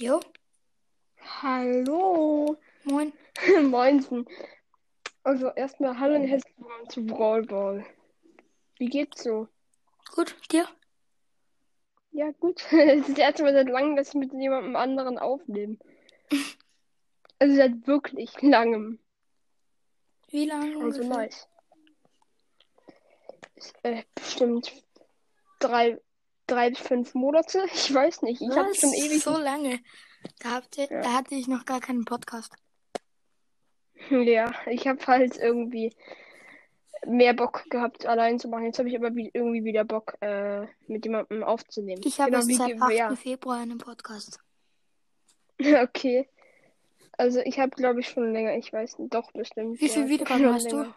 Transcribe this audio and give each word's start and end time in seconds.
Jo, 0.00 0.20
Hallo. 1.42 2.56
moin. 2.84 3.12
Moinsen. 3.64 4.28
Also 5.24 5.48
erstmal 5.48 5.98
hallo 5.98 6.14
und 6.14 6.28
herzlich 6.28 6.56
willkommen 6.56 6.88
zu 6.88 7.04
Brawl 7.04 7.42
Ball. 7.42 7.84
Wie 8.76 8.86
geht's 8.86 9.24
so? 9.24 9.48
Gut, 10.14 10.36
dir? 10.52 10.68
Ja, 12.12 12.30
gut. 12.30 12.64
Es 12.72 13.00
ist 13.00 13.08
das 13.08 13.18
erste 13.18 13.42
Mal 13.42 13.54
seit 13.54 13.68
langem, 13.68 13.96
dass 13.96 14.10
ich 14.10 14.14
mit 14.14 14.32
jemandem 14.32 14.76
anderen 14.76 15.18
aufnehme. 15.18 15.78
Also 17.40 17.56
seit 17.56 17.84
wirklich 17.88 18.40
langem. 18.40 19.00
Wie 20.28 20.46
lange 20.46 20.84
Also 20.84 21.02
nice. 21.02 21.48
Ist, 23.56 23.74
äh, 23.82 24.04
bestimmt 24.14 24.72
drei, 25.58 26.00
drei 26.48 26.70
bis 26.70 26.80
fünf 26.80 27.14
Monate. 27.14 27.64
Ich 27.72 27.92
weiß 27.94 28.22
nicht. 28.22 28.42
Ich 28.42 28.56
habe 28.56 28.74
schon 28.74 28.92
ewig. 28.92 29.22
So 29.22 29.36
lange. 29.38 29.78
Da, 30.40 30.50
habt 30.54 30.76
ihr, 30.78 30.88
Ja. 30.90 31.00
da 31.02 31.12
hatte 31.14 31.34
ich 31.36 31.46
noch 31.46 31.64
gar 31.64 31.80
keinen 31.80 32.04
Podcast. 32.04 32.52
Ja, 34.10 34.52
ich 34.66 34.86
habe 34.88 35.04
halt 35.06 35.36
irgendwie 35.36 35.94
mehr 37.06 37.32
Bock 37.34 37.64
gehabt, 37.70 38.06
allein 38.06 38.38
zu 38.40 38.48
machen. 38.48 38.64
Jetzt 38.64 38.78
habe 38.78 38.88
ich 38.88 38.96
aber 38.96 39.14
wie, 39.14 39.30
irgendwie 39.32 39.64
wieder 39.64 39.84
Bock, 39.84 40.16
äh, 40.20 40.66
mit 40.88 41.04
jemandem 41.04 41.44
aufzunehmen. 41.44 42.02
Ich 42.04 42.18
habe 42.20 42.30
Genau, 42.32 42.44
erst 42.46 42.58
seit 42.58 42.68
ge- 42.72 42.80
8. 42.80 42.92
ja. 42.92 43.14
Februar 43.16 43.60
einen 43.60 43.78
Podcast. 43.78 44.40
Okay. 45.60 46.28
Also 47.16 47.40
ich 47.40 47.58
habe, 47.58 47.70
glaube 47.70 47.98
ich, 47.98 48.08
schon 48.08 48.32
länger, 48.32 48.56
ich 48.56 48.72
weiß 48.72 48.98
nicht, 49.00 49.12
doch 49.12 49.32
bestimmt. 49.32 49.80
Wie 49.80 49.88
hab 49.88 50.08
Wiedergaben 50.08 50.54
hast 50.54 50.70
du? 50.70 50.76
länger. 50.76 50.94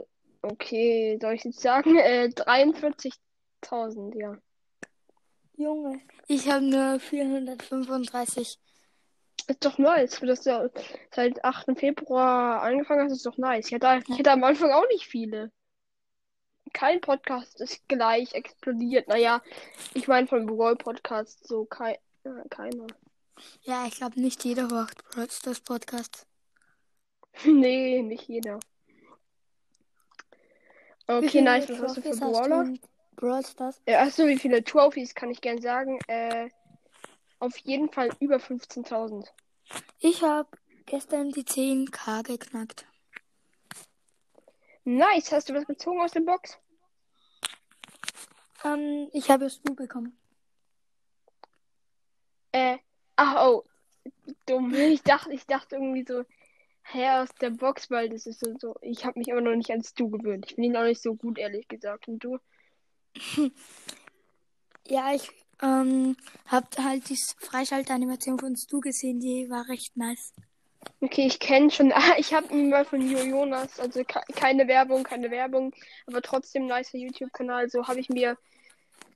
Äh, 0.00 0.04
okay, 0.44 1.18
soll 1.20 1.34
ich 1.34 1.44
jetzt 1.44 1.60
sagen? 1.60 1.96
Äh, 1.96 2.30
43.000, 2.34 4.18
ja. 4.18 4.36
Junge. 5.56 6.00
Ich 6.26 6.48
habe 6.50 6.64
nur 6.64 6.98
435. 7.00 8.58
Ist 9.46 9.64
doch 9.64 9.78
nice, 9.78 10.20
dass 10.20 10.42
du 10.42 10.70
seit 11.14 11.44
8. 11.44 11.78
Februar 11.78 12.62
angefangen 12.62 13.04
hast, 13.04 13.12
ist 13.12 13.26
doch 13.26 13.36
nice. 13.36 13.66
Ich 13.68 13.74
hatte, 13.74 14.02
ich 14.08 14.18
hatte 14.18 14.32
am 14.32 14.44
Anfang 14.44 14.72
auch 14.72 14.88
nicht 14.88 15.06
viele. 15.06 15.52
Kein 16.72 17.00
Podcast 17.00 17.60
ist 17.60 17.86
gleich 17.88 18.32
explodiert. 18.32 19.06
Naja, 19.08 19.42
ich 19.92 20.08
meine 20.08 20.26
von 20.26 20.46
Brawl 20.46 20.76
Podcast 20.76 21.46
so 21.46 21.66
kein, 21.66 21.96
äh, 22.24 22.48
keiner. 22.48 22.86
Ja, 23.62 23.86
ich 23.86 23.96
glaube 23.96 24.20
nicht 24.20 24.44
jeder 24.44 24.66
Brawl 24.66 24.88
Stars 25.30 25.60
Podcast. 25.60 26.26
nee, 27.44 28.02
nicht 28.02 28.28
jeder. 28.28 28.58
Okay, 31.06 31.42
nice. 31.42 31.68
Was 31.68 31.80
hast 31.80 31.96
du 31.98 32.02
für 32.02 32.16
Brawler? 32.16 32.72
Brawl 33.16 33.44
Stars? 33.44 33.80
Ja, 33.86 34.02
achso, 34.02 34.26
wie 34.26 34.38
viele 34.38 34.64
Trophys 34.64 35.14
kann 35.14 35.30
ich 35.30 35.40
gern 35.40 35.60
sagen? 35.60 35.98
Äh, 36.08 36.48
auf 37.38 37.56
jeden 37.58 37.90
Fall 37.90 38.10
über 38.20 38.36
15.000. 38.36 39.26
Ich 39.98 40.22
habe 40.22 40.48
gestern 40.86 41.30
die 41.30 41.44
10k 41.44 42.22
geknackt. 42.22 42.86
Nice, 44.84 45.32
hast 45.32 45.48
du 45.48 45.54
was 45.54 45.66
gezogen 45.66 46.00
aus 46.00 46.12
der 46.12 46.20
Box? 46.20 46.58
Ähm, 48.64 49.08
ich 49.12 49.30
habe 49.30 49.46
es 49.46 49.60
du 49.62 49.74
bekommen. 49.74 50.16
Äh, 52.52 52.78
ach, 53.16 53.46
oh, 53.46 53.64
dumm. 54.46 54.72
Ich 54.74 55.02
dachte, 55.02 55.32
ich 55.32 55.46
dachte 55.46 55.76
irgendwie 55.76 56.04
so, 56.06 56.24
hä, 56.84 57.22
aus 57.22 57.28
der 57.40 57.50
Box, 57.50 57.90
weil 57.90 58.08
das 58.08 58.26
ist 58.26 58.40
so, 58.40 58.54
so 58.58 58.76
ich 58.80 59.04
habe 59.04 59.18
mich 59.18 59.28
immer 59.28 59.40
noch 59.40 59.54
nicht 59.56 59.70
ans 59.70 59.94
Du 59.94 60.10
gewöhnt. 60.10 60.46
Ich 60.48 60.56
bin 60.56 60.64
ihn 60.64 60.76
auch 60.76 60.84
nicht 60.84 61.02
so 61.02 61.14
gut, 61.14 61.38
ehrlich 61.38 61.68
gesagt. 61.68 62.08
Und 62.08 62.18
du? 62.24 62.38
Ja, 64.86 65.14
ich 65.14 65.30
ähm, 65.62 66.14
habe 66.46 66.66
halt 66.82 67.08
die 67.08 67.18
Freischaltanimation 67.38 68.38
von 68.38 68.54
Stu 68.54 68.80
gesehen, 68.80 69.18
die 69.18 69.48
war 69.48 69.66
recht 69.68 69.96
nice. 69.96 70.34
Okay, 71.00 71.26
ich 71.26 71.38
kenne 71.38 71.70
schon, 71.70 71.90
ah, 71.94 72.16
ich 72.18 72.34
habe 72.34 72.52
ihn 72.54 72.68
mal 72.68 72.84
von 72.84 73.00
Jo 73.00 73.18
Jonas, 73.18 73.80
also 73.80 74.04
ke- 74.04 74.20
keine 74.36 74.68
Werbung, 74.68 75.04
keine 75.04 75.30
Werbung, 75.30 75.74
aber 76.06 76.20
trotzdem 76.20 76.66
nicer 76.66 76.98
YouTube-Kanal. 76.98 77.70
So 77.70 77.86
habe 77.88 77.98
ich 78.00 78.10
mir 78.10 78.36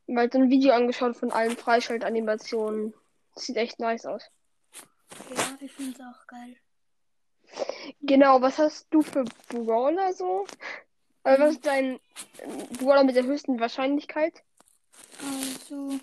mal 0.06 0.30
so 0.32 0.38
ein 0.38 0.48
Video 0.48 0.72
angeschaut 0.72 1.18
von 1.18 1.30
allen 1.32 1.56
Freischaltanimationen. 1.56 2.94
Sieht 3.36 3.56
echt 3.56 3.78
nice 3.78 4.06
aus. 4.06 4.22
Ja, 5.36 5.58
ich 5.60 5.72
finde 5.72 5.92
es 5.92 6.00
auch 6.00 6.26
geil. 6.26 6.56
Genau, 8.02 8.40
was 8.40 8.58
hast 8.58 8.86
du 8.90 9.02
für 9.02 9.24
Brawler 9.48 10.12
so? 10.12 10.46
Äh, 11.24 11.38
was 11.38 11.52
ist 11.52 11.66
dein 11.66 11.98
ähm, 12.40 12.68
Brawler 12.78 13.04
mit 13.04 13.16
der 13.16 13.24
höchsten 13.24 13.58
Wahrscheinlichkeit? 13.60 14.42
Also, 15.20 15.98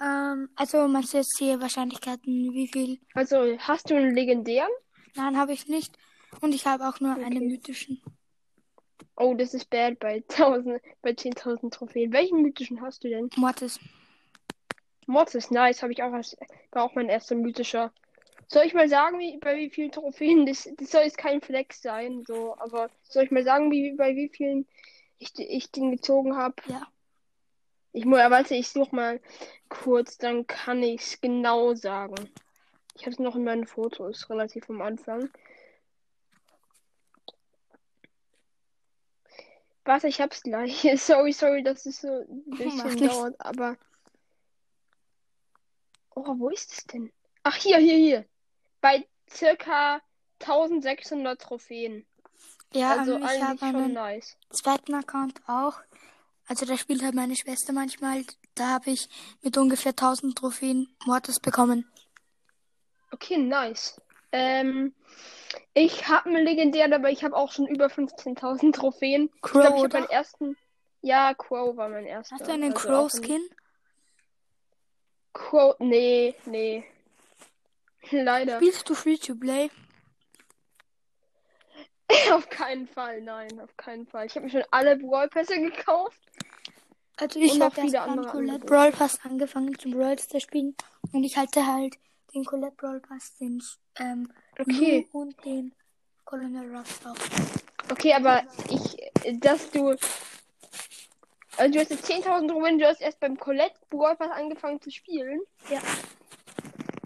ähm, 0.00 0.48
also 0.56 0.88
meinst 0.88 1.12
du 1.12 1.18
jetzt 1.18 1.36
hier 1.38 1.60
Wahrscheinlichkeiten, 1.60 2.52
wie 2.52 2.68
viel? 2.68 2.98
Also, 3.14 3.58
hast 3.58 3.90
du 3.90 3.96
einen 3.96 4.14
legendären? 4.14 4.70
Nein, 5.14 5.36
habe 5.36 5.52
ich 5.52 5.66
nicht. 5.68 5.96
Und 6.40 6.54
ich 6.54 6.66
habe 6.66 6.88
auch 6.88 7.00
nur 7.00 7.14
einen 7.14 7.36
Okay. 7.36 7.46
mythischen. 7.46 8.02
Oh, 9.16 9.34
das 9.34 9.52
ist 9.52 9.68
bad 9.68 9.98
bei 9.98 10.22
1000, 10.28 10.80
bei 11.02 11.10
10.000 11.10 11.70
Trophäen. 11.74 12.12
Welchen 12.12 12.40
mythischen 12.40 12.80
hast 12.80 13.04
du 13.04 13.08
denn? 13.08 13.28
Mortis. 13.36 13.78
Mortis, 15.06 15.50
nice, 15.50 15.82
habe 15.82 15.92
ich 15.92 16.02
auch 16.02 16.12
als, 16.12 16.36
war 16.72 16.84
auch 16.84 16.94
mein 16.94 17.08
erster 17.08 17.34
mythischer. 17.34 17.92
Soll 18.52 18.64
ich 18.64 18.74
mal 18.74 18.88
sagen, 18.88 19.20
wie, 19.20 19.38
bei 19.38 19.56
wie 19.56 19.70
vielen 19.70 19.92
Trophäen? 19.92 20.44
Das, 20.44 20.68
das 20.76 20.90
soll 20.90 21.02
jetzt 21.02 21.18
kein 21.18 21.40
Flex 21.40 21.82
sein, 21.82 22.24
so, 22.26 22.56
aber 22.58 22.90
soll 23.02 23.22
ich 23.22 23.30
mal 23.30 23.44
sagen, 23.44 23.70
wie, 23.70 23.92
bei 23.92 24.16
wie 24.16 24.28
vielen 24.28 24.66
ich, 25.18 25.38
ich 25.38 25.70
den 25.70 25.92
gezogen 25.92 26.36
habe? 26.36 26.56
Ja. 26.66 26.88
Ich 27.92 28.04
muss, 28.04 28.18
warte, 28.18 28.56
ich 28.56 28.68
suche 28.68 28.94
mal 28.94 29.20
kurz, 29.68 30.18
dann 30.18 30.48
kann 30.48 30.82
ich 30.82 31.00
es 31.00 31.20
genau 31.20 31.74
sagen. 31.74 32.28
Ich 32.96 33.02
habe 33.02 33.12
es 33.12 33.20
noch 33.20 33.36
in 33.36 33.44
meinen 33.44 33.68
Fotos, 33.68 34.28
relativ 34.28 34.68
am 34.68 34.82
Anfang. 34.82 35.30
Warte, 39.84 40.08
ich 40.08 40.20
hab's 40.20 40.42
gleich. 40.42 40.88
Sorry, 41.00 41.32
sorry, 41.32 41.62
dass 41.62 41.86
es 41.86 42.00
so 42.00 42.08
ein 42.08 42.44
bisschen 42.50 43.08
dauert, 43.08 43.36
aber. 43.38 43.76
Oh, 46.16 46.34
wo 46.36 46.48
ist 46.48 46.72
es 46.72 46.84
denn? 46.86 47.12
Ach, 47.44 47.54
hier, 47.54 47.78
hier, 47.78 47.96
hier. 47.96 48.29
Bei 48.80 49.06
circa 49.30 50.00
1600 50.40 51.40
Trophäen. 51.40 52.06
Ja, 52.72 52.96
also 52.96 53.14
ähm, 53.14 53.18
ich 53.22 53.28
eigentlich 53.28 53.42
habe 53.48 53.58
schon 53.58 53.76
einen 53.76 53.92
nice. 53.94 54.36
zweiten 54.50 54.94
Account 54.94 55.40
auch. 55.46 55.80
Also 56.48 56.66
da 56.66 56.76
spielt 56.76 57.02
halt 57.02 57.14
meine 57.14 57.36
Schwester 57.36 57.72
manchmal. 57.72 58.24
Da 58.54 58.68
habe 58.70 58.90
ich 58.90 59.08
mit 59.42 59.56
ungefähr 59.56 59.90
1000 59.92 60.36
Trophäen 60.36 60.88
Mortis 61.04 61.38
bekommen. 61.40 61.90
Okay, 63.12 63.36
nice. 63.38 64.00
Ähm, 64.32 64.94
ich 65.74 66.08
habe 66.08 66.28
einen 66.28 66.44
legendären, 66.44 66.92
aber 66.92 67.10
ich 67.10 67.24
habe 67.24 67.36
auch 67.36 67.50
schon 67.52 67.66
über 67.66 67.86
15.000 67.86 68.72
Trophäen. 68.72 69.30
Ich 69.34 69.42
Crow, 69.42 69.60
glaube, 69.62 69.76
ich 69.78 69.82
habe 69.84 69.98
meinen 70.00 70.10
ersten. 70.10 70.56
Ja, 71.02 71.34
Crow 71.34 71.76
war 71.76 71.88
mein 71.88 72.06
erster. 72.06 72.36
Hast 72.36 72.46
du 72.46 72.52
einen 72.52 72.72
Also 72.72 72.88
auch 72.88 72.92
ein- 72.92 73.10
Crow-Skin? 73.10 73.50
Crow, 75.32 75.74
nee, 75.78 76.34
nee. 76.46 76.84
Leider. 78.10 78.56
Spielst 78.56 78.88
du 78.88 78.94
Free-to-Play? 78.94 79.70
Auf 82.32 82.48
keinen 82.48 82.88
Fall, 82.88 83.22
nein, 83.22 83.60
auf 83.60 83.76
keinen 83.76 84.04
Fall. 84.06 84.26
Ich 84.26 84.34
habe 84.34 84.46
mir 84.46 84.50
schon 84.50 84.64
alle 84.72 84.96
Brawl-Pässe 84.96 85.60
gekauft. 85.60 86.18
Also 87.16 87.38
ich 87.38 87.60
habe 87.60 87.74
viele 87.74 87.92
beim 87.92 88.10
andere 88.10 88.32
Colette. 88.32 88.66
Brawl 88.66 88.92
Pass 88.92 89.20
angefangen 89.24 89.78
zum 89.78 89.92
Brawl 89.92 90.18
Stars 90.18 90.42
spielen 90.42 90.74
und 91.12 91.22
ich 91.22 91.36
halte 91.36 91.66
halt 91.66 91.96
den 92.34 92.44
Colette 92.44 92.74
Brawl 92.76 93.00
Pass, 93.00 93.36
den 93.36 93.62
ähm, 93.98 94.32
Okay. 94.58 95.08
Und 95.12 95.44
den 95.44 95.74
Colonel 96.24 96.74
Ruffs 96.74 97.00
auch. 97.04 97.90
Okay, 97.90 98.12
aber 98.14 98.42
ich, 98.68 98.96
dass 99.40 99.70
du. 99.70 99.96
Also 101.56 101.72
du 101.72 101.80
hast 101.80 101.90
jetzt 101.90 102.10
10.000 102.10 102.48
Trophäen, 102.48 102.78
du 102.78 102.86
hast 102.86 103.00
erst 103.00 103.20
beim 103.20 103.38
Colette 103.38 103.74
Brawl 103.90 104.16
Pass 104.16 104.30
angefangen 104.30 104.80
zu 104.80 104.90
spielen. 104.90 105.40
Ja. 105.70 105.80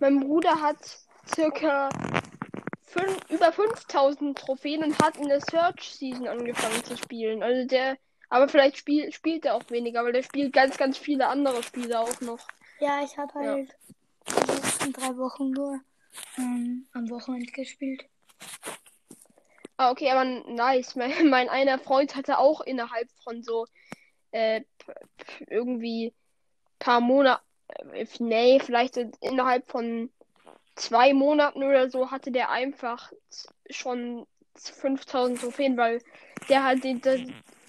Mein 0.04 0.20
Bruder 0.20 0.60
hat 0.60 0.76
circa 1.34 1.88
fün- 2.86 3.32
über 3.32 3.50
5000 3.52 4.36
Trophäen 4.36 4.84
und 4.84 4.98
hat 5.02 5.16
in 5.16 5.28
der 5.30 5.40
Search 5.40 5.80
Season 5.94 6.28
angefangen 6.28 6.84
zu 6.84 6.94
spielen. 6.94 7.42
Also 7.42 7.66
der, 7.66 7.96
aber 8.28 8.46
vielleicht 8.50 8.76
spiel, 8.76 9.10
spielt 9.12 9.46
er 9.46 9.54
auch 9.54 9.70
weniger, 9.70 10.04
weil 10.04 10.12
der 10.12 10.22
spielt 10.22 10.52
ganz, 10.52 10.76
ganz 10.76 10.98
viele 10.98 11.26
andere 11.28 11.62
Spiele 11.62 11.98
auch 12.00 12.20
noch. 12.20 12.46
Ja, 12.80 13.02
ich 13.02 13.16
habe 13.16 13.32
Ja. 13.42 13.52
halt 13.54 13.74
die 14.28 14.52
letzten 14.52 14.92
drei 14.92 15.16
Wochen 15.16 15.52
nur 15.52 15.80
ähm, 16.36 16.86
am 16.92 17.08
Wochenende 17.08 17.50
gespielt. 17.50 18.04
Ah, 19.78 19.90
okay, 19.90 20.10
aber 20.10 20.26
nice. 20.52 20.96
Mein, 20.96 21.30
mein 21.30 21.48
einer 21.48 21.78
Freund 21.78 22.14
hatte 22.14 22.36
auch 22.36 22.60
innerhalb 22.60 23.08
von 23.22 23.42
so 23.42 23.64
äh, 24.32 24.60
irgendwie 25.46 26.12
paar 26.78 27.00
Monate, 27.00 27.40
nee, 28.19 28.61
vielleicht 28.61 28.97
innerhalb 29.21 29.71
von 29.71 30.11
zwei 30.75 31.15
Monaten 31.15 31.62
oder 31.62 31.88
so 31.91 32.11
hatte 32.11 32.31
der 32.31 32.50
einfach 32.50 33.12
schon 33.71 34.26
5000 34.56 35.41
Trophäen, 35.41 35.76
weil 35.76 36.00
der 36.49 36.65
halt 36.65 36.85
den, 36.85 37.00
das, 37.00 37.21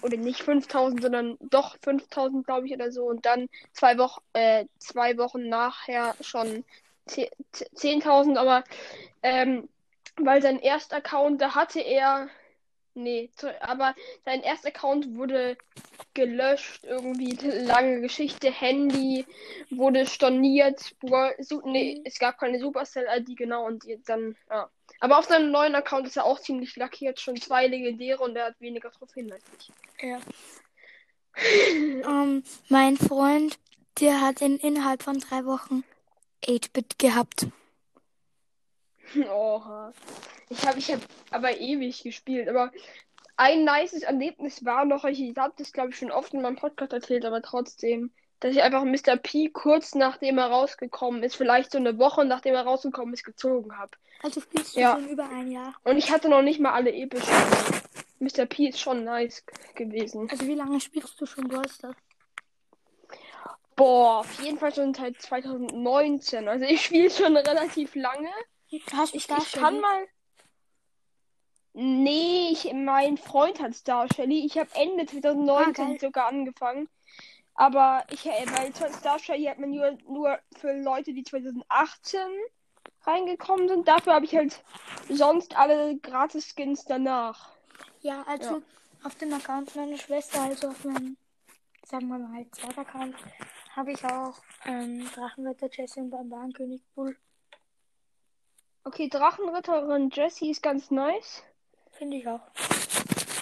oder 0.02 0.16
nicht 0.16 0.42
5000, 0.42 1.02
sondern 1.02 1.36
doch 1.40 1.76
5000, 1.82 2.46
glaube 2.46 2.66
ich, 2.66 2.72
oder 2.72 2.92
so. 2.92 3.04
Und 3.04 3.26
dann 3.26 3.48
zwei 3.72 3.98
Wochen, 3.98 4.20
äh, 4.32 4.66
zwei 4.78 5.16
Wochen 5.18 5.48
nachher 5.48 6.14
schon 6.20 6.64
10.000, 7.08 8.36
aber 8.36 8.64
ähm, 9.22 9.68
weil 10.16 10.42
sein 10.42 10.58
erster 10.58 10.96
Account, 10.96 11.40
da 11.40 11.54
hatte 11.54 11.80
er 11.80 12.28
Nee, 12.96 13.30
aber 13.60 13.94
sein 14.24 14.40
erster 14.42 14.68
Account 14.68 15.16
wurde 15.16 15.58
gelöscht, 16.14 16.82
irgendwie 16.84 17.36
lange 17.42 18.00
Geschichte. 18.00 18.50
Handy 18.50 19.26
wurde 19.70 20.06
storniert. 20.06 20.94
Nee, 21.64 21.96
mhm. 21.96 22.02
es 22.04 22.18
gab 22.18 22.38
keine 22.38 22.58
Supercell-ID, 22.58 23.36
genau, 23.36 23.66
und 23.66 23.84
dann, 24.06 24.34
ja. 24.50 24.70
Aber 25.00 25.18
auf 25.18 25.26
seinem 25.26 25.50
neuen 25.50 25.74
Account 25.74 26.06
ist 26.06 26.16
er 26.16 26.24
auch 26.24 26.40
ziemlich 26.40 26.74
lackiert, 26.76 27.20
schon 27.20 27.36
zwei 27.36 27.66
legendäre 27.66 28.22
und 28.22 28.34
er 28.34 28.46
hat 28.46 28.60
weniger 28.60 28.90
Trophäen 28.90 29.30
als 29.30 29.44
ich. 29.58 29.70
Ja. 30.02 30.16
um, 32.06 32.22
ähm, 32.22 32.44
mein 32.70 32.96
Freund, 32.96 33.58
der 34.00 34.22
hat 34.22 34.40
in, 34.40 34.56
innerhalb 34.56 35.02
von 35.02 35.18
drei 35.18 35.44
Wochen 35.44 35.84
8-Bit 36.46 36.98
gehabt. 36.98 37.46
Oha. 39.30 39.92
Ich 40.48 40.66
habe 40.66 40.78
ich 40.78 40.92
hab 40.92 41.00
aber 41.30 41.58
ewig 41.58 42.02
gespielt. 42.02 42.48
Aber 42.48 42.72
ein 43.36 43.64
nices 43.64 44.02
Erlebnis 44.02 44.64
war 44.64 44.84
noch, 44.84 45.04
ich 45.04 45.36
habe 45.36 45.54
das 45.58 45.72
glaube 45.72 45.90
ich 45.90 45.96
schon 45.96 46.10
oft 46.10 46.32
in 46.34 46.42
meinem 46.42 46.56
Podcast 46.56 46.92
erzählt, 46.92 47.24
aber 47.24 47.42
trotzdem, 47.42 48.10
dass 48.40 48.54
ich 48.54 48.62
einfach 48.62 48.84
Mr. 48.84 49.16
P 49.16 49.50
kurz 49.50 49.94
nachdem 49.94 50.38
er 50.38 50.46
rausgekommen 50.46 51.22
ist, 51.22 51.36
vielleicht 51.36 51.72
so 51.72 51.78
eine 51.78 51.98
Woche 51.98 52.24
nachdem 52.24 52.54
er 52.54 52.62
rausgekommen 52.62 53.14
ist, 53.14 53.24
gezogen 53.24 53.76
habe. 53.76 53.92
Also 54.22 54.40
spielst 54.40 54.76
du 54.76 54.80
ja. 54.80 54.94
schon 54.94 55.08
über 55.08 55.28
ein 55.28 55.50
Jahr. 55.50 55.74
Und 55.84 55.98
ich 55.98 56.10
hatte 56.10 56.28
noch 56.28 56.42
nicht 56.42 56.60
mal 56.60 56.72
alle 56.72 56.92
epischen. 56.92 57.34
Mr. 58.18 58.46
P 58.46 58.68
ist 58.68 58.80
schon 58.80 59.04
nice 59.04 59.44
gewesen. 59.74 60.28
Also 60.30 60.46
wie 60.46 60.54
lange 60.54 60.80
spielst 60.80 61.20
du 61.20 61.26
schon 61.26 61.48
Brawl? 61.48 61.66
Boah, 63.76 64.20
auf 64.20 64.42
jeden 64.42 64.58
Fall 64.58 64.74
schon 64.74 64.94
seit 64.94 65.20
2019. 65.20 66.48
Also 66.48 66.64
ich 66.64 66.82
spiele 66.86 67.10
schon 67.10 67.36
relativ 67.36 67.94
lange. 67.94 68.30
Hast 68.92 69.14
du 69.14 69.20
Star 69.20 69.38
ich, 69.38 69.46
ich 69.46 69.52
kann 69.52 69.80
mal. 69.80 70.08
Nee, 71.72 72.48
ich, 72.52 72.72
mein 72.72 73.18
Freund 73.18 73.60
hat 73.60 73.74
Star 73.74 74.08
Shelly. 74.12 74.44
Ich 74.46 74.56
habe 74.58 74.70
Ende 74.74 75.06
2019 75.06 75.84
ah, 75.84 75.98
sogar 76.00 76.26
angefangen. 76.28 76.88
Aber 77.54 78.04
ich 78.10 78.26
äh, 78.26 78.46
bei 78.46 78.72
Star 78.72 79.18
Shelly 79.18 79.44
hat 79.44 79.58
man 79.58 79.70
nur, 79.70 79.98
nur 80.08 80.38
für 80.58 80.72
Leute, 80.72 81.12
die 81.12 81.22
2018 81.22 82.20
reingekommen 83.02 83.68
sind. 83.68 83.88
Dafür 83.88 84.14
habe 84.14 84.24
ich 84.24 84.34
halt 84.34 84.62
sonst 85.08 85.56
alle 85.56 85.96
Gratis-Skins 85.98 86.84
danach. 86.86 87.50
Ja, 88.00 88.22
also 88.26 88.56
ja. 88.56 88.62
auf 89.04 89.14
dem 89.16 89.32
Account 89.32 89.74
meiner 89.76 89.98
Schwester, 89.98 90.40
also 90.42 90.68
auf 90.68 90.84
meinem, 90.84 91.16
sagen 91.84 92.08
wir 92.08 92.18
mal, 92.18 92.46
zweiter 92.52 92.80
Account, 92.80 93.14
habe 93.74 93.92
ich 93.92 94.04
auch 94.04 94.34
ähm, 94.64 95.08
Drachenwetter 95.14 95.68
Jesse 95.70 96.00
und 96.00 96.10
Barbarenkönig 96.10 96.82
Bull 96.94 97.16
Okay, 98.86 99.08
Drachenritterin 99.08 100.10
Jessie 100.10 100.50
ist 100.50 100.62
ganz 100.62 100.92
nice. 100.92 101.42
Finde 101.90 102.18
ich 102.18 102.28
auch. 102.28 102.40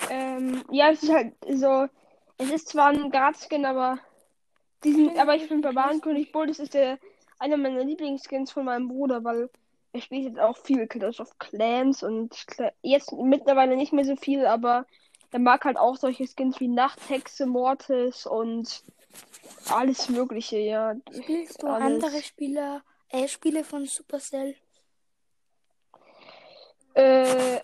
Ähm, 0.08 0.64
ja, 0.70 0.90
es 0.90 1.02
ist 1.02 1.12
halt 1.12 1.34
so. 1.46 1.86
Es 2.38 2.50
ist 2.50 2.68
zwar 2.68 2.88
ein 2.88 3.10
Guard-Skin, 3.10 3.66
aber. 3.66 3.98
Diesen, 4.84 5.18
aber 5.18 5.36
ich 5.36 5.44
finde 5.44 5.68
Barbarenkönig 5.68 6.32
Bull, 6.32 6.46
das 6.46 6.58
ist 6.60 6.72
der 6.72 6.98
einer 7.38 7.58
meiner 7.58 7.84
Lieblingsskins 7.84 8.52
von 8.52 8.64
meinem 8.64 8.88
Bruder, 8.88 9.22
weil 9.22 9.50
er 9.92 10.00
spielt 10.00 10.24
jetzt 10.24 10.40
auch 10.40 10.56
viel 10.56 10.86
Clash 10.86 11.20
of 11.20 11.38
Clans 11.38 12.02
und 12.02 12.34
jetzt 12.80 13.12
mittlerweile 13.12 13.76
nicht 13.76 13.92
mehr 13.92 14.04
so 14.06 14.16
viel, 14.16 14.46
aber 14.46 14.86
er 15.30 15.40
mag 15.40 15.66
halt 15.66 15.76
auch 15.76 15.96
solche 15.96 16.26
Skins 16.26 16.58
wie 16.58 16.68
Nachthexe, 16.68 17.44
Mortis 17.44 18.26
und 18.26 18.82
alles 19.70 20.08
Mögliche, 20.08 20.58
ja. 20.58 20.94
Spielst 21.12 21.62
du 21.62 21.66
alles. 21.66 22.02
andere 22.02 22.22
Spieler, 22.22 22.82
äh, 23.10 23.28
Spiele 23.28 23.62
von 23.62 23.84
Supercell? 23.84 24.56
Äh, 26.94 27.56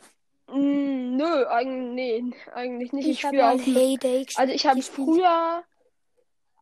mh, 0.49 1.17
nö, 1.17 1.47
eigentlich, 1.47 2.23
nee, 2.23 2.35
eigentlich 2.53 2.93
nicht. 2.93 3.07
Ich, 3.07 3.13
ich 3.13 3.21
spiele 3.21 3.51
auch. 3.51 3.59
Heyday 3.59 4.27
also 4.37 4.53
ich 4.53 4.67
habe 4.67 4.83
früher 4.83 5.65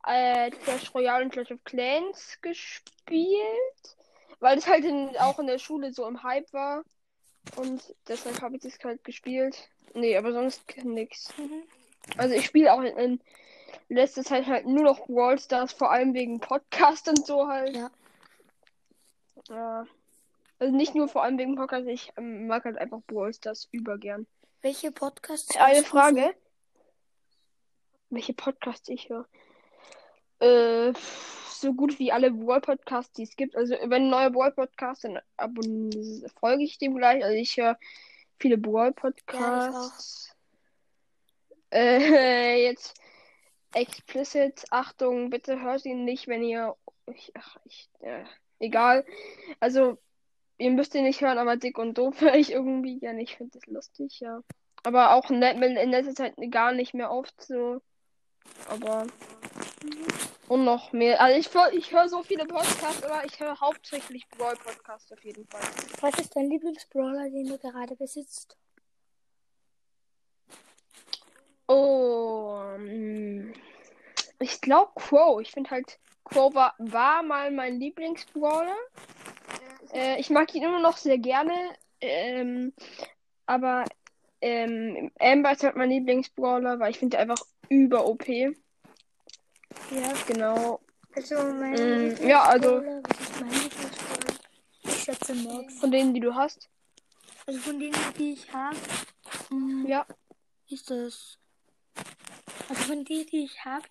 äh, 0.06 0.50
Clash 0.50 0.94
Royale 0.94 1.24
und 1.24 1.30
Clash 1.30 1.50
of 1.50 1.62
Clans 1.64 2.38
gespielt, 2.40 3.96
weil 4.40 4.58
es 4.58 4.66
halt 4.66 4.84
in, 4.84 5.16
auch 5.18 5.38
in 5.38 5.46
der 5.46 5.58
Schule 5.58 5.92
so 5.92 6.06
im 6.06 6.22
Hype 6.22 6.52
war. 6.52 6.82
Und 7.56 7.94
deshalb 8.06 8.40
habe 8.42 8.56
ich 8.56 8.62
das 8.62 8.78
halt 8.84 9.02
gespielt. 9.04 9.68
Nee, 9.94 10.16
aber 10.16 10.32
sonst 10.32 10.62
nichts. 10.84 11.32
Mhm. 11.38 11.62
Also 12.16 12.34
ich 12.34 12.44
spiele 12.44 12.72
auch 12.72 12.80
in, 12.80 12.96
in 12.96 13.20
letzter 13.88 14.24
Zeit 14.24 14.46
halt 14.46 14.66
nur 14.66 14.84
noch 14.84 15.06
Brawl 15.06 15.38
Stars, 15.38 15.72
vor 15.72 15.90
allem 15.90 16.14
wegen 16.14 16.40
Podcast 16.40 17.08
und 17.08 17.26
so 17.26 17.46
halt. 17.48 17.76
Ja. 17.76 17.90
Ja. 19.48 19.86
Also 20.58 20.74
nicht 20.74 20.94
nur 20.94 21.08
vor 21.08 21.22
allem 21.22 21.38
wegen 21.38 21.54
Podcast, 21.54 21.86
ich 21.86 22.12
ähm, 22.16 22.46
mag 22.46 22.64
halt 22.64 22.78
einfach 22.78 23.00
Brawl 23.06 23.32
Stars 23.32 23.68
übergern. 23.70 24.26
Welche 24.60 24.90
Podcasts? 24.90 25.56
Eine 25.56 25.84
Frage. 25.84 26.34
Welche 28.10 28.34
Podcasts 28.34 28.88
ich 28.88 29.08
höre? 29.08 29.28
Äh, 30.40 30.92
so 31.48 31.74
gut 31.74 31.98
wie 31.98 32.10
alle 32.10 32.32
Brawl 32.32 32.60
Podcasts, 32.60 33.12
die 33.12 33.22
es 33.22 33.36
gibt. 33.36 33.56
Also 33.56 33.74
wenn 33.84 34.04
ein 34.04 34.10
neuer 34.10 34.30
Brawl 34.30 34.52
Podcast, 34.52 35.04
dann 35.04 35.20
folge 36.40 36.64
ich 36.64 36.78
dem 36.78 36.96
gleich. 36.96 37.22
Also 37.22 37.36
ich 37.36 37.56
höre 37.56 37.78
viele 38.40 38.58
Brawl 38.58 38.92
Podcasts. 38.92 40.34
Ja, 41.72 41.78
äh, 41.78 42.62
jetzt 42.64 43.00
explicit, 43.74 44.64
Achtung, 44.70 45.30
bitte 45.30 45.60
hört 45.60 45.84
ihn 45.84 46.04
nicht, 46.04 46.26
wenn 46.26 46.42
ihr. 46.42 46.74
Ich, 47.06 47.32
ach, 47.36 47.56
ich, 47.64 47.88
äh, 48.00 48.24
egal. 48.58 49.04
Also 49.60 49.98
ihr 50.58 50.70
müsst 50.70 50.94
ihn 50.94 51.04
nicht 51.04 51.20
hören, 51.20 51.38
aber 51.38 51.56
dick 51.56 51.78
und 51.78 51.96
doof 51.96 52.20
höre 52.20 52.34
ich 52.34 52.52
irgendwie 52.52 52.98
gerne. 52.98 53.22
Ich 53.22 53.36
finde 53.36 53.58
das 53.58 53.66
lustig, 53.66 54.20
ja. 54.20 54.42
Aber 54.84 55.14
auch 55.14 55.30
in, 55.30 55.42
in 55.42 55.90
letzter 55.90 56.14
Zeit 56.14 56.34
gar 56.50 56.72
nicht 56.72 56.94
mehr 56.94 57.10
oft 57.10 57.40
so. 57.42 57.80
Aber. 58.68 59.06
Und 60.48 60.64
noch 60.64 60.92
mehr. 60.92 61.20
Also 61.20 61.38
ich, 61.38 61.78
ich 61.78 61.92
höre 61.92 62.08
so 62.08 62.22
viele 62.22 62.46
Podcasts, 62.46 63.02
aber 63.04 63.24
ich 63.24 63.38
höre 63.38 63.60
hauptsächlich 63.60 64.26
Brawl-Podcasts 64.30 65.12
auf 65.12 65.22
jeden 65.22 65.46
Fall. 65.46 65.60
Was 66.00 66.18
ist 66.18 66.34
dein 66.34 66.48
Lieblingsbrawler, 66.48 67.28
den 67.28 67.48
du 67.48 67.58
gerade 67.58 67.94
besitzt? 67.96 68.56
Oh. 71.66 72.62
Ich 74.40 74.60
glaube 74.60 74.92
Crow. 74.94 75.40
Ich 75.42 75.50
finde 75.50 75.70
halt, 75.70 75.98
Crow 76.24 76.54
war, 76.54 76.74
war 76.78 77.22
mal 77.22 77.50
mein 77.50 77.78
Lieblingsbrawler. 77.78 78.76
Äh, 79.92 80.20
ich 80.20 80.30
mag 80.30 80.54
ihn 80.54 80.62
immer 80.62 80.80
noch 80.80 80.96
sehr 80.96 81.18
gerne. 81.18 81.54
Ähm, 82.00 82.72
aber 83.46 83.84
ähm, 84.40 85.10
Amber 85.18 85.52
ist 85.52 85.64
halt 85.64 85.76
mein 85.76 85.90
Lieblingsbrawler, 85.90 86.78
weil 86.78 86.90
ich 86.90 86.98
finde 86.98 87.18
einfach 87.18 87.40
über 87.68 88.06
OP. 88.06 88.28
Ja, 88.28 88.54
genau. 90.26 90.80
Also 91.14 91.34
mein 91.36 92.14
mm, 92.14 92.26
ja, 92.26 92.42
also. 92.44 92.82
Was 92.82 93.20
ist 93.20 93.40
mein 93.40 93.50
Lieblingsbrawler? 93.50 94.34
Ich 94.84 95.02
schätze 95.02 95.34
Morgs. 95.34 95.80
Von 95.80 95.90
denen, 95.90 96.14
die 96.14 96.20
du 96.20 96.34
hast? 96.34 96.68
Also 97.46 97.60
von 97.60 97.80
denen, 97.80 97.96
die 98.18 98.32
ich 98.32 98.52
habe. 98.52 98.76
Mm, 99.50 99.86
ja. 99.86 100.06
Ist 100.68 100.90
das. 100.90 101.38
Also 102.68 102.82
von 102.82 103.04
denen, 103.04 103.26
die 103.26 103.44
ich 103.44 103.64
habe, 103.64 103.86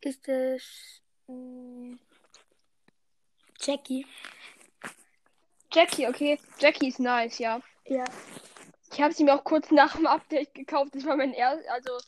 ist 0.00 0.26
das. 0.26 0.62
Mm, 1.26 1.94
Jackie. 3.60 4.06
Jackie, 5.72 6.06
okay. 6.08 6.38
Jackie 6.58 6.88
ist 6.88 7.00
nice, 7.00 7.38
ja. 7.38 7.60
Ja. 7.86 8.04
Ich 8.92 9.00
habe 9.00 9.14
sie 9.14 9.24
mir 9.24 9.34
auch 9.34 9.44
kurz 9.44 9.70
nach 9.70 9.96
dem 9.96 10.06
Update 10.06 10.54
gekauft. 10.54 10.94
Das 10.94 11.04
war 11.04 11.16
mein 11.16 11.32
erster, 11.32 11.72
also 11.72 11.98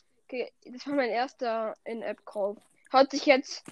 das 0.65 0.87
war 0.87 0.95
mein 0.95 1.09
erster 1.09 1.75
In-App-Kauf. 1.85 2.57
Hört 2.91 3.11
sich 3.11 3.25
jetzt 3.25 3.63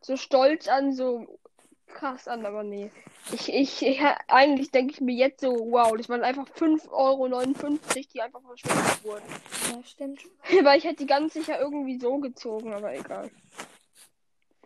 so 0.00 0.16
stolz 0.16 0.68
an, 0.68 0.92
so 0.92 1.38
krass 1.86 2.28
an, 2.28 2.46
aber 2.46 2.62
nee. 2.62 2.90
Ich, 3.32 3.52
ich, 3.52 3.82
ich 3.82 4.00
eigentlich 4.28 4.70
denke 4.70 4.94
ich 4.94 5.00
mir 5.00 5.14
jetzt 5.14 5.40
so, 5.40 5.52
wow, 5.70 5.96
das 5.96 6.08
waren 6.08 6.22
einfach 6.22 6.48
5,59 6.48 6.90
Euro, 6.92 7.28
die 8.12 8.22
einfach 8.22 8.42
verschwendet 8.42 9.04
wurden. 9.04 9.24
Ja, 9.72 9.82
stimmt. 9.84 10.20
Weil 10.64 10.78
ich 10.78 10.84
hätte 10.84 10.96
die 10.96 11.06
ganz 11.06 11.34
sicher 11.34 11.58
irgendwie 11.60 11.98
so 11.98 12.18
gezogen, 12.18 12.72
aber 12.72 12.94
egal. 12.94 13.30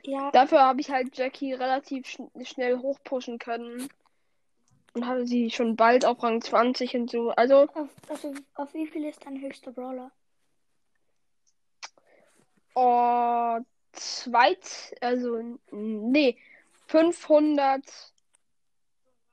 Ja. 0.02 0.30
Dafür 0.30 0.62
habe 0.62 0.80
ich 0.80 0.90
halt 0.90 1.16
Jackie 1.16 1.52
relativ 1.52 2.06
schn 2.06 2.30
schnell 2.44 2.78
hochpushen 2.78 3.38
können. 3.38 3.88
Und 4.92 5.06
hatte 5.06 5.26
sie 5.26 5.50
schon 5.50 5.76
bald 5.76 6.04
auf 6.04 6.22
Rang 6.22 6.40
20 6.40 6.96
und 6.96 7.10
so. 7.10 7.30
Also. 7.30 7.68
Auf, 7.74 7.88
also, 8.08 8.34
auf 8.54 8.74
wie 8.74 8.86
viel 8.86 9.04
ist 9.04 9.24
dein 9.24 9.40
höchster 9.40 9.72
Brawler? 9.72 10.10
Oh, 12.74 13.58
zweit, 13.92 14.94
also, 15.00 15.58
nee, 15.70 16.36
503 16.86 17.82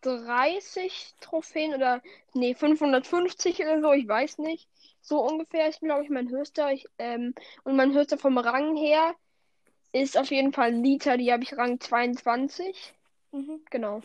530 0.01 1.15
Trophäen 1.19 1.73
oder 1.73 2.01
nee, 2.33 2.53
550 2.53 3.59
oder 3.59 3.81
so, 3.81 3.91
ich 3.93 4.07
weiß 4.07 4.37
nicht. 4.39 4.67
So 5.01 5.19
ungefähr 5.19 5.67
ist, 5.67 5.81
glaube 5.81 6.03
ich, 6.03 6.09
mein 6.09 6.29
höchster. 6.29 6.71
Ich, 6.71 6.87
ähm, 6.97 7.33
und 7.63 7.75
mein 7.75 7.93
höchster 7.93 8.17
vom 8.17 8.37
Rang 8.37 8.75
her 8.75 9.15
ist 9.91 10.17
auf 10.17 10.29
jeden 10.31 10.53
Fall 10.53 10.73
Lita, 10.73 11.17
die 11.17 11.31
habe 11.31 11.43
ich 11.43 11.57
Rang 11.57 11.79
22. 11.79 12.93
Mhm. 13.31 13.61
Genau. 13.69 14.01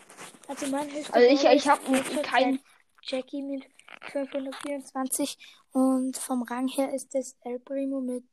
Also 0.49 0.67
mein 0.67 0.91
höchster 0.91 1.15
Also 1.15 1.29
ich, 1.29 1.45
ich 1.45 1.53
ist 1.55 1.67
habe 1.67 2.23
keinen. 2.23 2.61
Jackie 3.05 3.43
mit 3.43 3.65
524 4.13 5.37
und 5.73 6.17
vom 6.17 6.43
Rang 6.43 6.69
her 6.69 6.95
ist 6.95 7.15
es 7.15 7.37
El 7.43 7.59
Primo 7.59 8.01
mit 8.01 8.25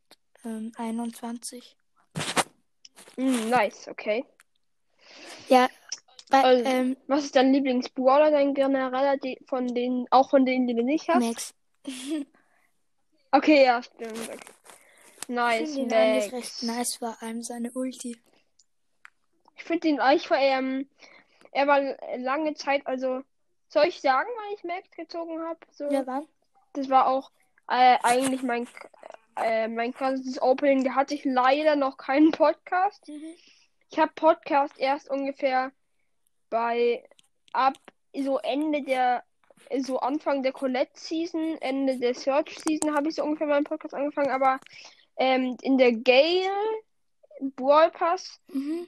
ähm, 0.46 0.72
21. 0.78 1.76
Hm, 3.16 3.50
nice, 3.50 3.88
okay. 3.88 4.26
Ja, 5.48 5.68
bei, 6.30 6.44
Also, 6.44 6.64
ähm, 6.66 6.98
Was 7.08 7.26
ist 7.26 7.36
dein 7.36 7.52
Lieblingsbrawler, 7.52 8.30
dein 8.30 8.54
genereller, 8.54 9.18
die, 9.18 9.40
von 9.48 9.68
denen, 9.68 10.06
auch 10.12 10.30
von 10.30 10.46
denen, 10.46 10.68
die 10.68 10.76
du 10.76 10.84
nicht 10.84 11.10
hast? 11.10 11.20
Max. 11.20 11.54
Okay, 13.32 13.64
ja, 13.64 13.82
stimmt. 13.84 14.12
Okay. 14.12 14.40
Nice, 15.28 15.76
Max. 15.78 16.32
recht 16.32 16.64
nice, 16.64 16.96
vor 16.96 17.16
allem 17.22 17.44
seine 17.44 17.72
Ulti. 17.72 18.18
Ich 19.60 19.66
finde 19.66 19.88
ihn, 19.90 20.00
ich 20.16 20.30
war, 20.32 20.40
ähm, 20.40 20.88
er 21.52 21.68
war 21.68 21.82
lange 22.18 22.54
Zeit, 22.54 22.88
also, 22.88 23.22
soll 23.68 23.86
ich 23.88 24.00
sagen, 24.00 24.30
wann 24.38 24.54
ich 24.56 24.64
Max 24.64 24.90
gezogen 24.92 25.42
habe? 25.42 25.60
So, 25.72 25.92
Ja, 25.92 26.08
wann? 26.08 26.26
das 26.74 26.90
war 26.90 27.08
auch 27.08 27.30
äh, 27.68 27.98
eigentlich 28.02 28.42
mein, 28.42 28.68
äh, 29.36 29.68
mein 29.68 29.94
krasses 29.94 30.42
Opening. 30.42 30.86
Da 30.86 30.96
hatte 30.96 31.14
ich 31.14 31.26
leider 31.26 31.76
noch 31.76 31.98
keinen 31.98 32.32
Podcast. 32.32 33.12
Ich 33.92 34.00
habe 34.00 34.12
Podcast 34.16 34.80
erst 34.80 35.10
ungefähr 35.10 35.72
bei 36.50 37.04
ab 37.52 37.76
so 38.16 38.38
Ende 38.40 38.82
der 38.84 39.24
so 39.80 40.00
Anfang 40.00 40.42
der 40.42 40.54
Colette 40.54 40.98
Season, 40.98 41.58
Ende 41.60 42.00
der 42.00 42.16
Search 42.16 42.58
Season 42.60 42.96
habe 42.96 43.10
ich 43.10 43.16
so 43.16 43.24
ungefähr 43.24 43.46
meinen 43.48 43.66
Podcast 43.66 43.94
angefangen, 43.94 44.32
aber 44.32 44.60
ähm, 45.18 45.58
in 45.62 45.78
der 45.78 45.92
Gale 45.92 46.50
Brawl 47.56 47.92
Pass, 47.92 48.40
Mhm. 48.48 48.88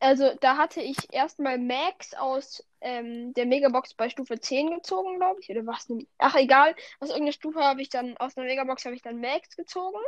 Also 0.00 0.32
da 0.40 0.56
hatte 0.56 0.80
ich 0.80 1.12
erstmal 1.12 1.58
Max 1.58 2.14
aus 2.14 2.64
ähm, 2.80 3.32
der 3.34 3.46
Megabox 3.46 3.94
bei 3.94 4.08
Stufe 4.08 4.38
10 4.38 4.70
gezogen, 4.70 5.16
glaube 5.16 5.40
ich, 5.40 5.50
oder 5.50 5.66
was? 5.66 5.88
Ach 6.18 6.34
egal, 6.36 6.74
aus 7.00 7.08
irgendeiner 7.08 7.32
Stufe 7.32 7.60
habe 7.60 7.82
ich 7.82 7.88
dann 7.88 8.16
aus 8.18 8.36
einer 8.36 8.46
Megabox 8.46 8.84
habe 8.84 8.94
ich 8.94 9.02
dann 9.02 9.20
Max 9.20 9.56
gezogen. 9.56 9.98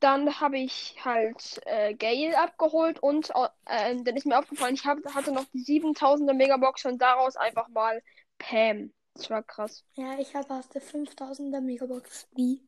Dann 0.00 0.40
habe 0.40 0.58
ich 0.58 0.96
halt 1.04 1.60
äh, 1.64 1.94
Gale 1.94 2.36
abgeholt 2.36 3.00
und 3.00 3.30
äh, 3.30 3.96
dann 4.02 4.16
ist 4.16 4.26
mir 4.26 4.38
aufgefallen, 4.38 4.74
ich 4.74 4.84
hab, 4.84 4.98
hatte 5.14 5.32
noch 5.32 5.44
die 5.52 5.60
7000er 5.60 6.32
Megabox 6.32 6.84
und 6.86 7.00
daraus 7.00 7.36
einfach 7.36 7.68
mal 7.68 8.02
Pam. 8.38 8.92
Das 9.14 9.30
war 9.30 9.42
krass. 9.42 9.84
Ja, 9.94 10.18
ich 10.18 10.34
habe 10.34 10.54
aus 10.54 10.68
der 10.70 10.82
5000er 10.82 11.60
Megabox 11.60 12.28
wie. 12.34 12.60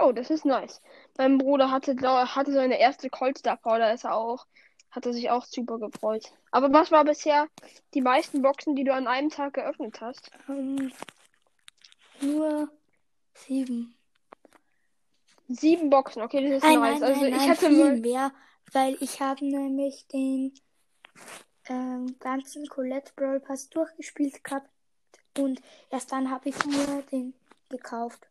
Oh, 0.00 0.12
das 0.12 0.30
ist 0.30 0.44
nice. 0.44 0.80
Mein 1.16 1.38
Bruder 1.38 1.70
hatte, 1.70 1.96
hatte 1.96 2.52
seine 2.52 2.78
erste 2.78 3.10
Cold 3.10 3.38
Star 3.38 3.56
Power, 3.56 3.78
da 3.78 3.90
ist 3.90 4.04
er 4.04 4.14
auch, 4.14 4.46
hat 4.90 5.06
er 5.06 5.12
sich 5.12 5.30
auch 5.30 5.44
super 5.44 5.78
gefreut. 5.78 6.32
Aber 6.50 6.72
was 6.72 6.90
war 6.90 7.04
bisher 7.04 7.48
die 7.94 8.00
meisten 8.00 8.42
Boxen, 8.42 8.76
die 8.76 8.84
du 8.84 8.94
an 8.94 9.06
einem 9.06 9.30
Tag 9.30 9.54
geöffnet 9.54 10.00
hast? 10.00 10.30
Ähm, 10.48 10.92
nur 12.20 12.68
sieben. 13.34 13.94
Sieben 15.48 15.88
Boxen, 15.88 16.22
okay, 16.22 16.42
das 16.42 16.58
ist 16.58 16.62
Nein, 16.62 16.80
nice. 16.80 17.00
nein, 17.00 17.10
also 17.10 17.20
nein, 17.22 17.34
ich 17.34 17.48
hatte 17.48 17.68
viel 17.68 18.00
mehr, 18.00 18.32
weil 18.72 18.96
ich 19.00 19.20
habe 19.20 19.46
nämlich 19.46 20.06
den 20.08 20.52
ähm, 21.68 22.16
ganzen 22.18 22.66
Colette 22.68 23.12
Brawl 23.16 23.40
Pass 23.40 23.70
durchgespielt 23.70 24.44
gehabt 24.44 24.68
und 25.38 25.62
erst 25.90 26.12
dann 26.12 26.30
habe 26.30 26.50
ich 26.50 26.64
mir 26.66 27.02
den 27.10 27.34
gekauft. 27.70 28.26